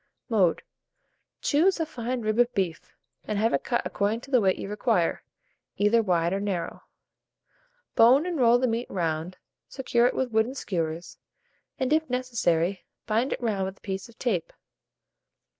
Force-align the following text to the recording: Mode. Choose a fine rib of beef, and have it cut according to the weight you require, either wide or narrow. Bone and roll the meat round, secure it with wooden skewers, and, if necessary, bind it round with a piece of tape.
Mode. 0.29 0.63
Choose 1.43 1.79
a 1.79 1.85
fine 1.85 2.21
rib 2.21 2.39
of 2.39 2.51
beef, 2.55 2.95
and 3.25 3.37
have 3.37 3.53
it 3.53 3.63
cut 3.63 3.83
according 3.85 4.21
to 4.21 4.31
the 4.31 4.41
weight 4.41 4.57
you 4.57 4.67
require, 4.67 5.21
either 5.77 6.01
wide 6.01 6.33
or 6.33 6.39
narrow. 6.39 6.81
Bone 7.93 8.25
and 8.25 8.39
roll 8.39 8.57
the 8.57 8.65
meat 8.65 8.89
round, 8.89 9.37
secure 9.67 10.07
it 10.07 10.15
with 10.15 10.31
wooden 10.31 10.55
skewers, 10.55 11.19
and, 11.77 11.93
if 11.93 12.09
necessary, 12.09 12.83
bind 13.05 13.31
it 13.31 13.41
round 13.43 13.65
with 13.67 13.77
a 13.77 13.81
piece 13.81 14.09
of 14.09 14.17
tape. 14.17 14.51